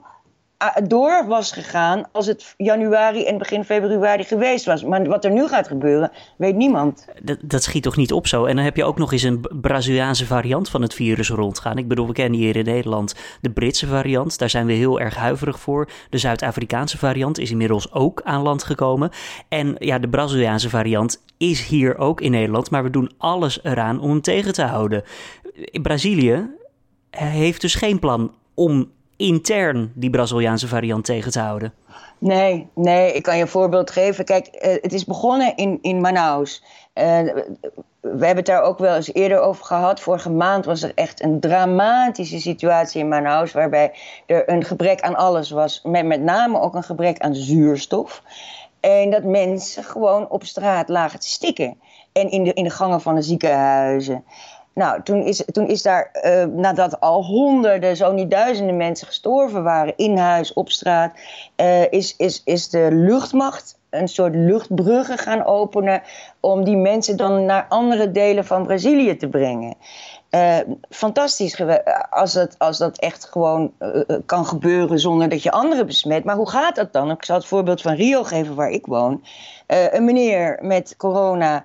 door 0.84 1.26
was 1.28 1.52
gegaan 1.52 2.04
als 2.12 2.26
het 2.26 2.54
januari 2.58 3.26
en 3.26 3.38
begin 3.38 3.64
februari 3.64 4.24
geweest 4.24 4.66
was. 4.66 4.84
Maar 4.84 5.08
wat 5.08 5.26
er 5.26 5.32
nu 5.32 5.48
gaat 5.48 5.68
gebeuren, 5.68 6.12
weet 6.38 6.56
niemand. 6.56 7.08
Dat, 7.22 7.38
dat 7.42 7.64
schiet 7.64 7.84
toch 7.84 7.96
niet 7.96 8.14
op 8.14 8.28
zo? 8.28 8.46
En 8.46 8.56
dan 8.56 8.66
heb 8.66 8.76
je 8.76 8.84
ook 8.84 8.98
nog 8.98 9.12
eens 9.12 9.24
een 9.24 9.46
Braziliaanse 9.62 10.26
variant 10.26 10.70
van 10.70 10.82
het 10.82 10.94
virus 10.94 11.30
rondgaan. 11.30 11.78
Ik 11.78 11.88
bedoel, 11.88 12.08
we 12.08 12.14
kennen 12.14 12.40
hier 12.40 12.56
in 12.56 12.66
Nederland 12.66 13.16
de 13.42 13.52
Britse 13.52 13.88
variant. 13.88 14.38
Daar 14.38 14.50
zijn 14.50 14.66
we 14.66 14.74
heel 14.74 15.00
erg 15.00 15.16
huiverig 15.16 15.60
voor. 15.60 15.90
De 16.10 16.18
Zuid-Afrikaanse 16.18 16.98
variant 16.98 17.40
is 17.40 17.52
inmiddels 17.52 17.94
ook 17.94 18.22
aan 18.24 18.42
land 18.42 18.64
gekomen. 18.64 19.10
En 19.50 19.76
ja, 19.80 20.00
de 20.00 20.10
Braziliaanse 20.10 20.70
variant 20.70 21.24
is 21.38 21.68
hier 21.68 21.98
ook 21.98 22.22
in 22.22 22.32
Nederland. 22.32 22.70
Maar 22.70 22.84
we 22.84 22.90
doen 22.90 23.12
alles 23.18 23.64
eraan 23.64 24.00
om 24.00 24.10
hem 24.10 24.22
tegen 24.22 24.54
te 24.54 24.64
houden. 24.64 25.04
In 25.54 25.82
Brazilië 25.82 26.50
heeft 27.10 27.62
dus 27.62 27.76
geen 27.76 28.00
plan 28.00 28.34
om 28.54 28.92
intern 29.18 29.92
die 29.96 30.10
Braziliaanse 30.10 30.68
variant 30.68 31.06
tegen 31.06 31.32
te 31.32 31.40
houden? 31.40 31.74
Nee, 32.18 32.68
nee, 32.76 33.14
ik 33.14 33.24
kan 33.24 33.36
je 33.36 33.42
een 33.42 33.48
voorbeeld 33.48 33.92
geven. 33.92 34.26
Kijk, 34.26 34.48
uh, 34.48 34.74
het 34.82 34.94
is 34.94 35.06
begonnen 35.06 35.56
in, 35.56 35.80
in 35.82 36.02
Manaus. 36.02 36.64
Uh, 36.94 37.20
we 38.00 38.26
hebben 38.26 38.36
het 38.36 38.46
daar 38.46 38.62
ook 38.62 38.80
wel 38.80 38.96
eens 38.96 39.14
eerder 39.14 39.40
over 39.40 39.66
gehad. 39.66 40.00
Vorige 40.00 40.30
maand 40.30 40.66
was 40.66 40.84
er 40.84 40.92
echt 40.96 41.24
een 41.24 41.40
dramatische 41.40 42.40
situatie 42.40 43.02
in 43.02 43.08
Manaus, 43.08 43.52
waarbij 43.52 43.94
er 44.26 44.50
een 44.50 44.64
gebrek 44.64 45.02
aan 45.02 45.16
alles 45.16 45.50
was, 45.50 45.82
met, 45.84 46.06
met 46.06 46.22
name 46.22 46.60
ook 46.60 46.76
een 46.76 46.84
gebrek 46.84 47.20
aan 47.20 47.36
zuurstof. 47.36 48.24
En 48.80 49.10
dat 49.10 49.24
mensen 49.24 49.84
gewoon 49.84 50.30
op 50.30 50.44
straat 50.44 50.90
lagen 50.90 51.20
te 51.20 51.28
stikken. 51.28 51.78
En 52.12 52.32
in 52.32 52.44
de, 52.44 52.54
in 52.54 52.64
de 52.64 52.70
gangen 52.70 53.02
van 53.02 53.16
de 53.16 53.22
ziekenhuizen. 53.22 54.24
Nou, 54.76 55.04
toen 55.04 55.24
is, 55.24 55.44
toen 55.52 55.68
is 55.68 55.82
daar, 55.82 56.12
uh, 56.24 56.44
nadat 56.46 57.00
al 57.00 57.24
honderden, 57.26 57.98
zo 57.98 58.12
niet 58.12 58.32
duizenden 58.32 58.78
mensen 58.78 59.08
gestorven 59.08 59.64
waren 59.64 59.94
in 59.98 60.18
huis, 60.18 60.54
op 60.54 60.70
straat, 60.70 61.14
uh, 61.58 61.92
is, 61.92 62.16
is, 62.18 62.42
is 62.46 62.70
de 62.70 62.88
luchtmacht 62.92 63.78
een 63.90 64.08
soort 64.08 64.36
luchtbruggen 64.36 65.18
gaan 65.18 65.46
openen 65.46 66.02
om 66.40 66.64
die 66.64 66.78
mensen 66.78 67.18
dan 67.18 67.46
naar 67.46 67.66
andere 67.70 68.12
delen 68.12 68.46
van 68.46 68.64
Brazilië 68.64 69.18
te 69.18 69.28
brengen. 69.28 69.76
Uh, 70.36 70.58
fantastisch 70.90 71.62
als 72.10 72.34
dat, 72.34 72.60
als 72.60 72.78
dat 72.78 72.98
echt 72.98 73.26
gewoon 73.26 73.72
uh, 73.80 74.02
kan 74.26 74.46
gebeuren 74.46 75.00
zonder 75.00 75.30
dat 75.30 75.44
je 75.44 75.52
anderen 75.52 75.86
besmet. 75.86 76.24
Maar 76.24 76.36
hoe 76.36 76.50
gaat 76.50 76.76
dat 76.76 76.94
dan? 76.94 77.12
Ik 77.12 77.26
zal 77.26 77.36
het 77.36 77.46
voorbeeld 77.46 77.82
van 77.82 77.94
Rio 77.94 78.24
geven 78.24 78.56
waar 78.56 78.70
ik 78.70 78.86
woon. 78.86 79.24
Een 79.68 80.06
meneer 80.06 80.60
met 80.62 80.96
corona 80.98 81.64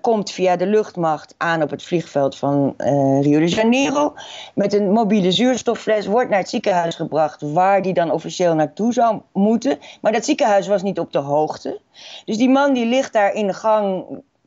komt 0.00 0.30
via 0.30 0.56
de 0.56 0.66
luchtmacht 0.66 1.34
aan 1.38 1.62
op 1.62 1.70
het 1.70 1.82
vliegveld 1.82 2.36
van 2.36 2.74
Rio 3.20 3.38
de 3.38 3.48
Janeiro. 3.48 4.14
Met 4.54 4.72
een 4.72 4.92
mobiele 4.92 5.32
zuurstoffles 5.32 6.06
wordt 6.06 6.30
naar 6.30 6.38
het 6.38 6.48
ziekenhuis 6.48 6.94
gebracht 6.94 7.52
waar 7.52 7.82
die 7.82 7.94
dan 7.94 8.10
officieel 8.10 8.54
naartoe 8.54 8.92
zou 8.92 9.20
moeten. 9.32 9.78
Maar 10.00 10.12
dat 10.12 10.24
ziekenhuis 10.24 10.66
was 10.66 10.82
niet 10.82 10.98
op 10.98 11.12
de 11.12 11.18
hoogte. 11.18 11.80
Dus 12.24 12.36
die 12.36 12.50
man 12.50 12.72
die 12.72 12.86
ligt 12.86 13.12
daar 13.12 13.32
in 13.32 13.46
de 13.46 13.54
gang 13.54 14.04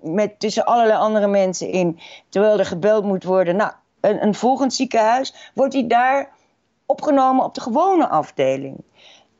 met 0.07 0.39
tussen 0.39 0.65
allerlei 0.65 0.99
andere 0.99 1.27
mensen 1.27 1.69
in, 1.69 1.99
terwijl 2.29 2.59
er 2.59 2.65
gebeld 2.65 3.03
moet 3.03 3.23
worden. 3.23 3.55
Nou, 3.55 3.71
een, 4.01 4.23
een 4.23 4.35
volgend 4.35 4.73
ziekenhuis, 4.73 5.51
wordt 5.53 5.73
hij 5.73 5.87
daar 5.87 6.29
opgenomen 6.85 7.43
op 7.43 7.53
de 7.53 7.61
gewone 7.61 8.07
afdeling. 8.07 8.75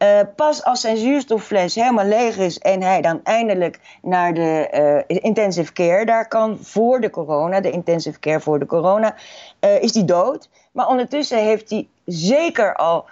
Uh, 0.03 0.19
pas 0.36 0.63
als 0.63 0.81
zijn 0.81 0.97
zuurstoffles 0.97 1.75
helemaal 1.75 2.05
leeg 2.05 2.38
is 2.38 2.57
en 2.57 2.81
hij 2.81 3.01
dan 3.01 3.19
eindelijk 3.24 3.79
naar 4.01 4.33
de 4.33 5.03
uh, 5.09 5.17
intensive 5.21 5.74
care 5.74 6.05
daar 6.05 6.27
kan 6.27 6.57
voor 6.62 7.01
de 7.01 7.09
corona, 7.09 7.62
de 7.62 7.71
intensive 7.71 8.19
care 8.19 8.39
voor 8.39 8.59
de 8.59 8.65
corona, 8.65 9.15
uh, 9.59 9.81
is 9.81 9.93
hij 9.93 10.05
dood. 10.05 10.50
Maar 10.71 10.88
ondertussen 10.88 11.43
heeft 11.43 11.69
hij 11.69 11.88
zeker 12.05 12.75
al 12.75 13.05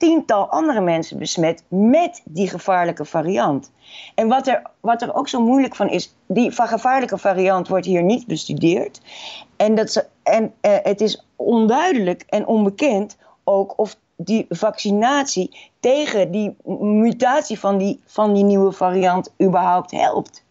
tiental 0.00 0.48
andere 0.48 0.80
mensen 0.80 1.18
besmet 1.18 1.64
met 1.68 2.22
die 2.24 2.48
gevaarlijke 2.48 3.04
variant. 3.04 3.72
En 4.14 4.28
wat 4.28 4.46
er, 4.46 4.62
wat 4.80 5.02
er 5.02 5.14
ook 5.14 5.28
zo 5.28 5.40
moeilijk 5.40 5.76
van 5.76 5.88
is, 5.88 6.14
die 6.26 6.52
gevaarlijke 6.52 7.18
variant 7.18 7.68
wordt 7.68 7.86
hier 7.86 8.02
niet 8.02 8.26
bestudeerd. 8.26 9.00
En, 9.56 9.74
dat 9.74 9.92
ze, 9.92 10.06
en 10.22 10.42
uh, 10.42 10.76
het 10.82 11.00
is 11.00 11.26
onduidelijk 11.36 12.24
en 12.28 12.46
onbekend 12.46 13.16
ook 13.44 13.78
of 13.78 13.96
die 14.16 14.46
vaccinatie 14.48 15.70
tegen 15.80 16.30
die 16.30 16.56
mutatie 16.80 17.58
van 17.58 17.78
die, 17.78 18.00
van 18.04 18.34
die 18.34 18.44
nieuwe 18.44 18.72
variant 18.72 19.32
überhaupt 19.42 19.90
helpt. 19.90 20.44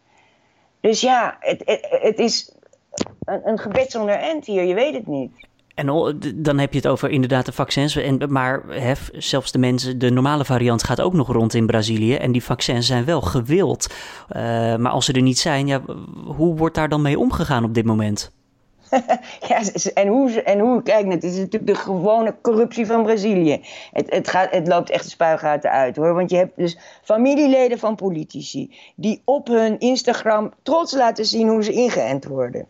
Dus 0.80 1.02
ja, 1.02 1.38
het, 1.40 1.62
het, 1.66 1.88
het 1.90 2.20
is 2.20 2.52
een, 3.24 3.48
een 3.48 3.60
gebed 3.60 3.92
zonder 3.92 4.16
end 4.16 4.46
hier, 4.46 4.64
je 4.64 4.74
weet 4.74 4.94
het 4.94 5.08
niet. 5.08 5.32
En 5.80 6.20
dan 6.36 6.58
heb 6.58 6.72
je 6.74 6.78
het 6.80 6.88
over 6.88 7.10
inderdaad 7.10 7.46
de 7.46 7.52
vaccins. 7.52 7.96
En, 7.96 8.20
maar 8.28 8.64
zelfs 9.12 9.52
de 9.52 9.60
mensen, 9.60 10.00
de 10.00 10.10
normale 10.10 10.46
variant 10.46 10.84
gaat 10.84 11.02
ook 11.02 11.14
nog 11.14 11.28
rond 11.28 11.54
in 11.54 11.66
Brazilië. 11.66 12.16
En 12.16 12.32
die 12.32 12.44
vaccins 12.44 12.88
zijn 12.88 13.06
wel 13.06 13.22
gewild. 13.22 13.88
Uh, 14.36 14.42
maar 14.76 14.92
als 14.92 15.06
ze 15.06 15.14
er 15.14 15.22
niet 15.22 15.40
zijn, 15.40 15.68
ja, 15.68 15.82
hoe 16.26 16.56
wordt 16.56 16.76
daar 16.76 16.90
dan 16.90 17.02
mee 17.02 17.20
omgegaan 17.20 17.64
op 17.64 17.74
dit 17.74 17.86
moment? 17.86 18.32
ja, 19.50 19.62
en 19.94 20.08
hoe, 20.08 20.42
en 20.42 20.60
hoe 20.60 20.84
kijk, 20.84 21.12
het 21.12 21.24
is 21.24 21.38
natuurlijk 21.38 21.68
de 21.68 21.76
gewone 21.76 22.36
corruptie 22.42 22.86
van 22.86 23.04
Brazilië. 23.04 23.62
Het, 23.92 24.10
het, 24.10 24.28
gaat, 24.28 24.52
het 24.52 24.68
loopt 24.68 24.90
echt 24.90 25.04
de 25.04 25.10
spuigaten 25.10 25.72
uit 25.72 25.96
hoor. 25.96 26.14
Want 26.14 26.30
je 26.30 26.38
hebt 26.38 26.58
dus 26.58 26.78
familieleden 27.04 27.80
van 27.80 27.96
politici 27.96 28.76
die 28.96 29.22
op 29.26 29.48
hun 29.48 29.80
Instagram 29.80 30.54
trots 30.64 30.94
laten 30.94 31.26
zien 31.26 31.48
hoe 31.48 31.64
ze 31.64 31.72
ingeënt 31.72 32.26
worden. 32.26 32.68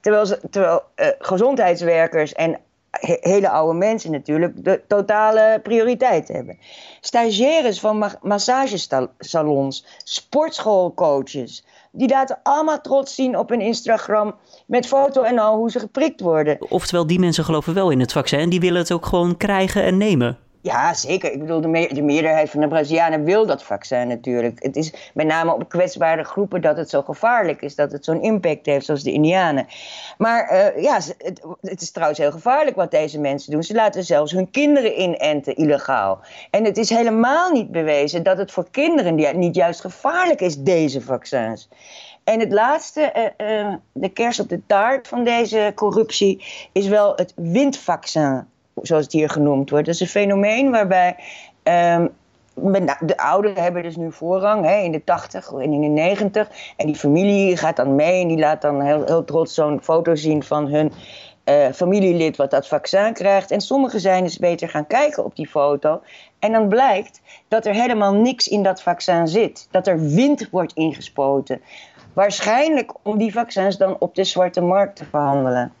Terwijl, 0.00 0.26
ze, 0.26 0.40
terwijl 0.50 0.82
uh, 0.96 1.06
gezondheidswerkers 1.18 2.32
en 2.32 2.58
hele 3.00 3.48
oude 3.48 3.78
mensen 3.78 4.10
natuurlijk 4.10 4.64
de 4.64 4.82
totale 4.88 5.60
prioriteit 5.62 6.28
hebben. 6.28 6.58
Stagiaires 7.00 7.80
van 7.80 7.98
ma 7.98 8.18
massagesalons, 8.22 9.86
sportschoolcoaches, 10.04 11.64
die 11.90 12.08
laten 12.08 12.38
allemaal 12.42 12.80
trots 12.80 13.14
zien 13.14 13.38
op 13.38 13.48
hun 13.48 13.60
Instagram 13.60 14.34
met 14.66 14.86
foto 14.86 15.22
en 15.22 15.38
al 15.38 15.56
hoe 15.56 15.70
ze 15.70 15.78
geprikt 15.78 16.20
worden. 16.20 16.70
Oftewel, 16.70 17.06
die 17.06 17.18
mensen 17.18 17.44
geloven 17.44 17.74
wel 17.74 17.90
in 17.90 18.00
het 18.00 18.12
vaccin 18.12 18.38
en 18.38 18.50
die 18.50 18.60
willen 18.60 18.80
het 18.80 18.92
ook 18.92 19.06
gewoon 19.06 19.36
krijgen 19.36 19.82
en 19.82 19.96
nemen. 19.96 20.38
Ja, 20.62 20.94
zeker. 20.94 21.32
Ik 21.32 21.38
bedoel, 21.38 21.60
de, 21.60 21.88
de, 21.92 22.02
meerderheid 22.02 22.50
van 22.50 22.60
de 22.60 22.68
Brazilianen 22.68 23.24
wil 23.24 23.46
dat 23.46 23.62
vaccin 23.62 24.08
natuurlijk. 24.08 24.62
Het 24.62 24.76
is 24.76 24.92
met 25.14 25.26
name 25.26 25.54
op 25.54 25.68
kwetsbare 25.68 26.24
groepen 26.24 26.60
dat 26.60 26.76
het 26.76 26.90
zo 26.90 27.02
gevaarlijk 27.02 27.62
is, 27.62 27.74
dat 27.74 27.92
het 27.92 28.04
zo'n 28.04 28.22
impact 28.22 28.66
heeft, 28.66 28.84
zoals 28.84 29.02
de 29.02 29.12
Indianen. 29.12 29.66
Maar 30.18 30.52
uh, 30.52 30.82
ja, 30.82 30.94
het, 31.18 31.42
het, 31.60 31.80
is 31.80 31.90
trouwens 31.90 32.20
heel 32.20 32.30
gevaarlijk 32.30 32.76
wat 32.76 32.90
deze 32.90 33.20
mensen 33.20 33.52
doen. 33.52 33.62
Ze 33.62 33.74
laten 33.74 34.04
zelfs 34.04 34.32
hun 34.32 34.50
kinderen 34.50 35.00
inenten 35.00 35.56
illegaal. 35.56 36.20
En 36.50 36.64
het 36.64 36.76
is 36.76 36.90
helemaal 36.90 37.52
niet 37.52 37.70
bewezen 37.70 38.22
dat 38.22 38.38
het 38.38 38.52
voor 38.52 38.66
kinderen 38.70 39.38
niet 39.38 39.54
juist 39.54 39.80
gevaarlijk 39.80 40.40
is, 40.40 40.56
deze 40.56 41.00
vaccins. 41.00 41.68
En 42.24 42.40
het 42.40 42.52
laatste, 42.52 43.32
uh, 43.38 43.48
uh, 43.48 43.74
de 43.92 44.08
kers 44.08 44.40
op 44.40 44.48
de 44.48 44.60
taart 44.66 45.08
van 45.08 45.24
deze 45.24 45.72
corruptie, 45.74 46.44
is 46.72 46.88
wel 46.88 47.12
het 47.16 47.32
windvaccin 47.36 48.46
zoals 48.82 49.04
het 49.04 49.12
hier 49.12 49.30
genoemd 49.30 49.70
wordt. 49.70 49.86
Dat 49.86 49.94
is 49.94 50.00
een 50.00 50.06
fenomeen 50.06 50.70
waarbij 50.70 51.16
um, 51.62 52.10
de 53.00 53.16
ouderen 53.16 53.62
hebben 53.62 53.82
dus 53.82 53.96
nu 53.96 54.12
voorrang 54.12 54.64
hè, 54.64 54.76
in 54.76 54.92
de 54.92 55.04
80 55.04 55.52
en 55.52 55.72
in 55.72 55.80
de 55.80 55.86
90. 55.86 56.48
En 56.76 56.86
die 56.86 56.96
familie 56.96 57.56
gaat 57.56 57.76
dan 57.76 57.94
mee 57.94 58.22
en 58.22 58.28
die 58.28 58.38
laat 58.38 58.62
dan 58.62 58.80
heel, 58.80 59.04
heel 59.04 59.24
trots 59.24 59.54
zo'n 59.54 59.82
foto 59.82 60.14
zien 60.14 60.42
van 60.42 60.66
hun 60.66 60.92
uh, 61.44 61.72
familielid 61.74 62.36
wat 62.36 62.50
dat 62.50 62.68
vaccin 62.68 63.12
krijgt. 63.12 63.50
En 63.50 63.60
sommigen 63.60 64.00
zijn 64.00 64.24
dus 64.24 64.38
beter 64.38 64.68
gaan 64.68 64.86
kijken 64.86 65.24
op 65.24 65.36
die 65.36 65.48
foto. 65.48 66.00
En 66.38 66.52
dan 66.52 66.68
blijkt 66.68 67.20
dat 67.48 67.66
er 67.66 67.74
helemaal 67.74 68.14
niks 68.14 68.48
in 68.48 68.62
dat 68.62 68.82
vaccin 68.82 69.28
zit. 69.28 69.68
Dat 69.70 69.86
er 69.86 70.00
wind 70.00 70.50
wordt 70.50 70.72
ingespoten. 70.72 71.60
Waarschijnlijk 72.12 72.92
om 73.02 73.18
die 73.18 73.32
vaccins 73.32 73.76
dan 73.76 73.96
op 73.98 74.14
de 74.14 74.24
zwarte 74.24 74.60
markt 74.60 74.96
te 74.96 75.04
verhandelen. 75.04 75.72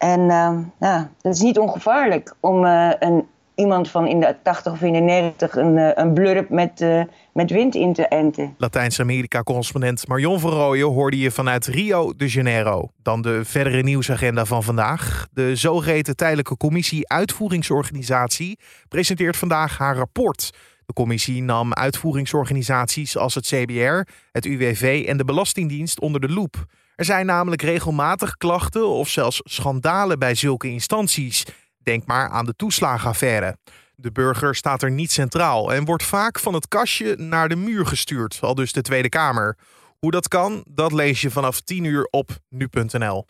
En 0.00 0.20
uh, 0.20 0.58
ja, 0.78 1.10
het 1.22 1.34
is 1.34 1.40
niet 1.40 1.58
ongevaarlijk 1.58 2.34
om 2.40 2.64
uh, 2.64 2.90
een, 2.98 3.26
iemand 3.54 3.90
van 3.90 4.06
in 4.06 4.20
de 4.20 4.36
80 4.42 4.72
of 4.72 4.80
in 4.82 4.92
de 4.92 4.98
90 4.98 5.56
een, 5.56 5.76
uh, 5.76 5.90
een 5.94 6.12
blurp 6.12 6.48
met, 6.48 6.80
uh, 6.80 7.02
met 7.32 7.50
wind 7.50 7.74
in 7.74 7.92
te 7.92 8.08
enten. 8.08 8.54
Latijns-Amerika-correspondent 8.58 10.08
Marion 10.08 10.40
van 10.40 10.80
hoorde 10.80 11.18
je 11.18 11.30
vanuit 11.30 11.66
Rio 11.66 12.12
de 12.16 12.26
Janeiro. 12.26 12.88
Dan 13.02 13.22
de 13.22 13.44
verdere 13.44 13.82
nieuwsagenda 13.82 14.44
van 14.44 14.62
vandaag. 14.62 15.26
De 15.32 15.56
zogeheten 15.56 16.16
Tijdelijke 16.16 16.56
Commissie 16.56 17.08
Uitvoeringsorganisatie 17.08 18.58
presenteert 18.88 19.36
vandaag 19.36 19.78
haar 19.78 19.96
rapport. 19.96 20.50
De 20.86 20.92
commissie 20.92 21.42
nam 21.42 21.74
uitvoeringsorganisaties 21.74 23.16
als 23.16 23.34
het 23.34 23.46
CBR, 23.46 24.12
het 24.32 24.44
UWV 24.44 25.04
en 25.08 25.16
de 25.16 25.24
Belastingdienst 25.24 26.00
onder 26.00 26.20
de 26.20 26.28
loep. 26.28 26.66
Er 27.00 27.06
zijn 27.06 27.26
namelijk 27.26 27.62
regelmatig 27.62 28.36
klachten 28.36 28.88
of 28.88 29.08
zelfs 29.08 29.40
schandalen 29.44 30.18
bij 30.18 30.34
zulke 30.34 30.68
instanties. 30.68 31.46
Denk 31.78 32.06
maar 32.06 32.28
aan 32.28 32.44
de 32.44 32.54
toeslagenaffaire. 32.56 33.56
De 33.94 34.12
burger 34.12 34.54
staat 34.54 34.82
er 34.82 34.90
niet 34.90 35.12
centraal 35.12 35.72
en 35.72 35.84
wordt 35.84 36.02
vaak 36.02 36.38
van 36.38 36.54
het 36.54 36.68
kastje 36.68 37.16
naar 37.16 37.48
de 37.48 37.56
muur 37.56 37.86
gestuurd, 37.86 38.38
al 38.40 38.54
dus 38.54 38.72
de 38.72 38.82
Tweede 38.82 39.08
Kamer. 39.08 39.56
Hoe 39.98 40.10
dat 40.10 40.28
kan, 40.28 40.64
dat 40.68 40.92
lees 40.92 41.20
je 41.20 41.30
vanaf 41.30 41.60
10 41.60 41.84
uur 41.84 42.08
op 42.10 42.30
nu.nl. 42.48 43.24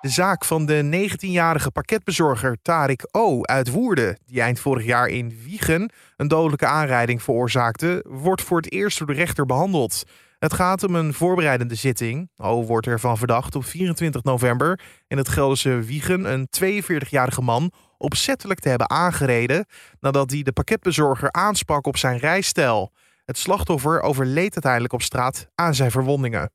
De 0.00 0.08
zaak 0.08 0.44
van 0.44 0.66
de 0.66 1.08
19-jarige 1.10 1.70
pakketbezorger 1.70 2.56
Tarik 2.62 3.08
O. 3.10 3.42
uit 3.42 3.70
Woerden, 3.70 4.18
die 4.26 4.40
eind 4.40 4.60
vorig 4.60 4.84
jaar 4.84 5.08
in 5.08 5.38
Wiegen 5.44 5.90
een 6.16 6.28
dodelijke 6.28 6.66
aanrijding 6.66 7.22
veroorzaakte, 7.22 8.04
wordt 8.08 8.42
voor 8.42 8.56
het 8.56 8.72
eerst 8.72 8.98
door 8.98 9.06
de 9.06 9.12
rechter 9.12 9.46
behandeld. 9.46 10.04
Het 10.44 10.54
gaat 10.54 10.82
om 10.82 10.94
een 10.94 11.14
voorbereidende 11.14 11.74
zitting. 11.74 12.30
O 12.36 12.64
wordt 12.64 12.86
ervan 12.86 13.18
verdacht 13.18 13.54
op 13.54 13.64
24 13.64 14.22
november 14.22 14.80
in 15.06 15.16
het 15.16 15.28
Gelderse 15.28 15.80
Wiegen 15.80 16.32
een 16.32 16.48
42-jarige 16.60 17.42
man 17.42 17.72
opzettelijk 17.98 18.60
te 18.60 18.68
hebben 18.68 18.90
aangereden 18.90 19.66
nadat 20.00 20.30
hij 20.30 20.42
de 20.42 20.52
pakketbezorger 20.52 21.32
aansprak 21.32 21.86
op 21.86 21.96
zijn 21.96 22.18
rijstijl. 22.18 22.92
Het 23.24 23.38
slachtoffer 23.38 24.00
overleed 24.00 24.52
uiteindelijk 24.52 24.92
op 24.92 25.02
straat 25.02 25.46
aan 25.54 25.74
zijn 25.74 25.90
verwondingen. 25.90 26.50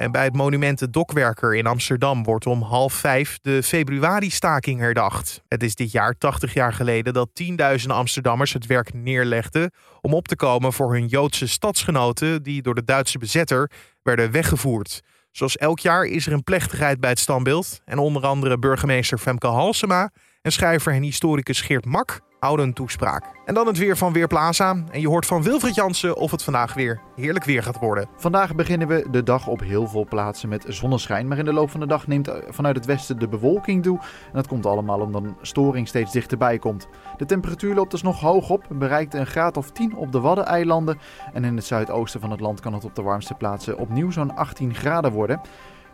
En 0.00 0.12
bij 0.12 0.24
het 0.24 0.36
monument 0.36 0.78
de 0.78 0.90
Dokwerker 0.90 1.54
in 1.54 1.66
Amsterdam 1.66 2.24
wordt 2.24 2.46
om 2.46 2.62
half 2.62 2.92
vijf 2.92 3.38
de 3.42 3.62
februari-staking 3.62 4.80
herdacht. 4.80 5.42
Het 5.48 5.62
is 5.62 5.74
dit 5.74 5.92
jaar 5.92 6.18
80 6.18 6.54
jaar 6.54 6.72
geleden 6.72 7.12
dat 7.12 7.30
tienduizenden 7.32 7.96
Amsterdammers 7.96 8.52
het 8.52 8.66
werk 8.66 8.94
neerlegden 8.94 9.70
om 10.00 10.14
op 10.14 10.28
te 10.28 10.36
komen 10.36 10.72
voor 10.72 10.92
hun 10.92 11.06
Joodse 11.06 11.48
stadsgenoten 11.48 12.42
die 12.42 12.62
door 12.62 12.74
de 12.74 12.84
Duitse 12.84 13.18
bezetter 13.18 13.70
werden 14.02 14.30
weggevoerd. 14.30 15.00
Zoals 15.30 15.56
elk 15.56 15.78
jaar 15.78 16.04
is 16.04 16.26
er 16.26 16.32
een 16.32 16.44
plechtigheid 16.44 17.00
bij 17.00 17.10
het 17.10 17.18
standbeeld 17.18 17.80
en 17.84 17.98
onder 17.98 18.22
andere 18.22 18.58
burgemeester 18.58 19.18
Femke 19.18 19.46
Halsema 19.46 20.10
en 20.42 20.52
schrijver 20.52 20.92
en 20.92 21.02
historicus 21.02 21.60
Geert 21.60 21.84
Mak 21.84 22.20
houden 22.40 22.66
een 22.66 22.72
toespraak. 22.72 23.24
En 23.44 23.54
dan 23.54 23.66
het 23.66 23.78
weer 23.78 23.96
van 23.96 24.12
Weerplaza. 24.12 24.76
En 24.90 25.00
je 25.00 25.08
hoort 25.08 25.26
van 25.26 25.42
Wilfried 25.42 25.74
Jansen 25.74 26.16
of 26.16 26.30
het 26.30 26.42
vandaag 26.42 26.74
weer 26.74 27.00
heerlijk 27.16 27.44
weer 27.44 27.62
gaat 27.62 27.78
worden. 27.78 28.08
Vandaag 28.16 28.54
beginnen 28.54 28.88
we 28.88 29.06
de 29.10 29.22
dag 29.22 29.46
op 29.46 29.60
heel 29.60 29.86
veel 29.86 30.06
plaatsen 30.08 30.48
met 30.48 30.64
zonneschijn. 30.68 31.28
Maar 31.28 31.38
in 31.38 31.44
de 31.44 31.52
loop 31.52 31.70
van 31.70 31.80
de 31.80 31.86
dag 31.86 32.06
neemt 32.06 32.28
eh, 32.28 32.36
vanuit 32.48 32.76
het 32.76 32.86
westen 32.86 33.18
de 33.18 33.28
bewolking 33.28 33.82
toe. 33.82 33.98
En 33.98 34.32
dat 34.32 34.46
komt 34.46 34.66
allemaal 34.66 35.00
omdat 35.00 35.22
een 35.22 35.36
storing 35.42 35.88
steeds 35.88 36.12
dichterbij 36.12 36.58
komt. 36.58 36.88
De 37.16 37.26
temperatuur 37.26 37.74
loopt 37.74 37.90
dus 37.90 38.02
nog 38.02 38.20
hoog 38.20 38.50
op. 38.50 38.64
Bereikt 38.68 39.14
een 39.14 39.26
graad 39.26 39.56
of 39.56 39.70
10 39.70 39.96
op 39.96 40.12
de 40.12 40.20
Waddeneilanden. 40.20 40.98
En 41.32 41.44
in 41.44 41.56
het 41.56 41.64
zuidoosten 41.64 42.20
van 42.20 42.30
het 42.30 42.40
land 42.40 42.60
kan 42.60 42.74
het 42.74 42.84
op 42.84 42.94
de 42.94 43.02
warmste 43.02 43.34
plaatsen 43.34 43.78
opnieuw 43.78 44.10
zo'n 44.10 44.36
18 44.36 44.74
graden 44.74 45.12
worden. 45.12 45.40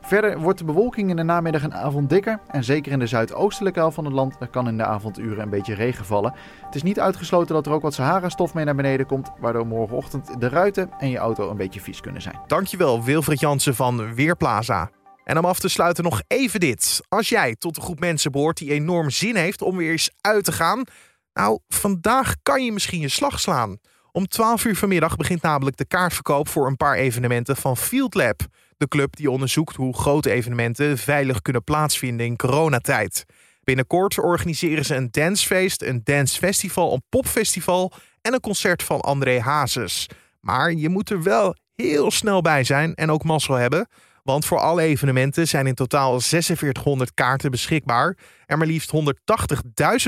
Verder 0.06 0.38
wordt 0.38 0.58
de 0.58 0.64
bewolking 0.64 1.10
in 1.10 1.16
de 1.16 1.22
namiddag 1.22 1.62
en 1.62 1.74
avond 1.74 2.10
dikker. 2.10 2.40
En 2.48 2.64
zeker 2.64 2.92
in 2.92 2.98
de 2.98 3.06
zuidoostelijke 3.06 3.78
helft 3.78 3.94
van 3.94 4.04
het 4.04 4.14
land 4.14 4.36
kan 4.50 4.68
in 4.68 4.76
de 4.76 4.84
avonduren 4.84 5.42
een 5.42 5.50
beetje 5.50 5.74
regen 5.74 6.04
vallen. 6.04 6.34
Het 6.64 6.74
is 6.74 6.82
niet 6.82 7.00
uitgesloten 7.00 7.54
dat 7.54 7.66
er 7.66 7.72
ook 7.72 7.82
wat 7.82 7.94
Sahara-stof 7.94 8.54
mee 8.54 8.64
naar 8.64 8.74
beneden 8.74 9.06
komt. 9.06 9.30
Waardoor 9.40 9.66
morgenochtend 9.66 10.40
de 10.40 10.48
ruiten 10.48 10.90
en 10.98 11.10
je 11.10 11.18
auto 11.18 11.50
een 11.50 11.56
beetje 11.56 11.80
vies 11.80 12.00
kunnen 12.00 12.22
zijn. 12.22 12.40
Dankjewel 12.46 13.04
Wilfried 13.04 13.40
Jansen 13.40 13.74
van 13.74 14.14
Weerplaza. 14.14 14.90
En 15.24 15.38
om 15.38 15.44
af 15.44 15.58
te 15.58 15.68
sluiten 15.68 16.04
nog 16.04 16.22
even 16.26 16.60
dit. 16.60 17.00
Als 17.08 17.28
jij 17.28 17.56
tot 17.56 17.74
de 17.74 17.80
groep 17.80 18.00
mensen 18.00 18.32
behoort 18.32 18.58
die 18.58 18.72
enorm 18.72 19.10
zin 19.10 19.36
heeft 19.36 19.62
om 19.62 19.76
weer 19.76 19.90
eens 19.90 20.10
uit 20.20 20.44
te 20.44 20.52
gaan. 20.52 20.84
Nou, 21.32 21.58
vandaag 21.68 22.34
kan 22.42 22.64
je 22.64 22.72
misschien 22.72 23.00
je 23.00 23.08
slag 23.08 23.40
slaan. 23.40 23.78
Om 24.16 24.28
12 24.28 24.64
uur 24.64 24.76
vanmiddag 24.76 25.16
begint 25.16 25.42
namelijk 25.42 25.76
de 25.76 25.84
kaartverkoop 25.84 26.48
voor 26.48 26.66
een 26.66 26.76
paar 26.76 26.94
evenementen 26.94 27.56
van 27.56 27.76
Field 27.76 28.14
Lab. 28.14 28.40
De 28.76 28.88
club 28.88 29.16
die 29.16 29.30
onderzoekt 29.30 29.76
hoe 29.76 29.96
grote 29.96 30.30
evenementen 30.30 30.98
veilig 30.98 31.42
kunnen 31.42 31.64
plaatsvinden 31.64 32.26
in 32.26 32.36
coronatijd. 32.36 33.24
Binnenkort 33.64 34.18
organiseren 34.18 34.84
ze 34.84 34.94
een 34.94 35.08
dancefeest, 35.10 35.82
een 35.82 36.00
dancefestival, 36.04 36.92
een 36.92 37.02
popfestival 37.08 37.92
en 38.20 38.32
een 38.32 38.40
concert 38.40 38.82
van 38.82 39.00
André 39.00 39.40
Hazes. 39.40 40.08
Maar 40.40 40.72
je 40.72 40.88
moet 40.88 41.10
er 41.10 41.22
wel 41.22 41.56
heel 41.74 42.10
snel 42.10 42.40
bij 42.40 42.64
zijn 42.64 42.94
en 42.94 43.10
ook 43.10 43.24
mazzel 43.24 43.54
hebben. 43.54 43.88
Want 44.22 44.44
voor 44.44 44.58
alle 44.58 44.82
evenementen 44.82 45.48
zijn 45.48 45.66
in 45.66 45.74
totaal 45.74 46.20
4600 46.20 47.14
kaarten 47.14 47.50
beschikbaar. 47.50 48.16
En 48.46 48.58
maar 48.58 48.66
liefst 48.66 48.92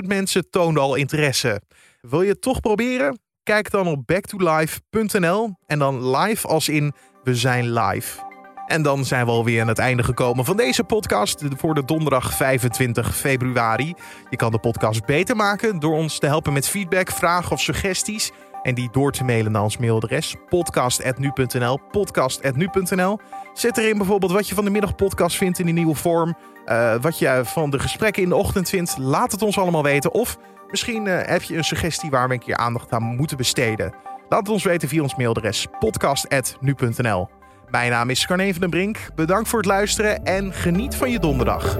180.000 0.03 0.07
mensen 0.07 0.51
toonden 0.51 0.83
al 0.83 0.95
interesse. 0.95 1.61
Wil 2.01 2.23
je 2.23 2.31
het 2.31 2.43
toch 2.43 2.61
proberen? 2.61 3.28
Kijk 3.49 3.71
dan 3.71 3.87
op 3.87 4.07
backtolife.nl 4.07 5.55
en 5.67 5.79
dan 5.79 6.17
live 6.17 6.49
als 6.49 6.69
in 6.69 6.93
we 7.25 7.35
zijn 7.35 7.73
live. 7.73 8.19
En 8.67 8.83
dan 8.83 9.05
zijn 9.05 9.25
we 9.25 9.31
alweer 9.31 9.61
aan 9.61 9.69
het 9.69 9.79
einde 9.79 10.03
gekomen 10.03 10.45
van 10.45 10.57
deze 10.57 10.85
podcast 10.85 11.43
voor 11.57 11.75
de 11.75 11.85
donderdag 11.85 12.35
25 12.35 13.17
februari. 13.17 13.95
Je 14.31 14.37
kan 14.37 14.53
de 14.53 14.59
podcast 14.59 15.05
beter 15.05 15.37
maken 15.37 15.79
door 15.79 15.95
ons 15.95 16.19
te 16.19 16.27
helpen 16.27 16.53
met 16.53 16.69
feedback, 16.69 17.11
vragen 17.11 17.53
of 17.53 17.61
suggesties. 17.61 18.31
En 18.63 18.75
die 18.75 18.89
door 18.93 19.13
te 19.13 19.25
mailen 19.25 19.53
naar 19.53 19.63
ons 19.63 19.77
mailadres 19.77 20.37
podcast.nu.nl. 20.49 21.79
Podcast.nu.nl. 21.91 23.19
Zet 23.53 23.79
erin 23.79 23.99
bijvoorbeeld 23.99 24.33
wat 24.33 24.49
je 24.49 24.55
van 24.55 24.65
de 24.65 24.71
middagpodcast 24.71 25.37
vindt 25.37 25.59
in 25.59 25.65
die 25.65 25.75
nieuwe 25.75 25.95
vorm. 25.95 26.37
Uh, 26.67 26.95
wat 27.01 27.19
je 27.19 27.41
van 27.45 27.71
de 27.71 27.79
gesprekken 27.79 28.23
in 28.23 28.29
de 28.29 28.37
ochtend 28.37 28.69
vindt. 28.69 28.99
Laat 28.99 29.33
het 29.33 29.43
ons 29.43 29.59
allemaal 29.59 29.83
weten. 29.83 30.13
Of 30.13 30.39
misschien 30.71 31.07
uh, 31.07 31.19
heb 31.23 31.43
je 31.43 31.57
een 31.57 31.65
suggestie 31.65 32.11
waar 32.11 32.29
we 32.29 32.35
een 32.35 32.41
keer 32.41 32.57
aandacht 32.57 32.93
aan 32.93 33.03
moeten 33.03 33.37
besteden. 33.37 33.95
Laat 34.29 34.41
het 34.41 34.49
ons 34.49 34.65
weten 34.65 34.89
via 34.89 35.03
ons 35.03 35.17
mailadres 35.17 35.67
podcast.nu.nl. 35.79 37.29
Mijn 37.71 37.91
naam 37.91 38.11
is 38.11 38.27
Carne 38.27 38.51
van 38.53 38.61
den 38.61 38.71
Brink. 38.71 38.99
Bedankt 39.15 39.49
voor 39.49 39.59
het 39.59 39.69
luisteren 39.69 40.25
en 40.25 40.53
geniet 40.53 40.95
van 40.95 41.11
je 41.11 41.19
donderdag. 41.19 41.79